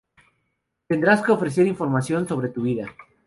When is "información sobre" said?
1.67-2.49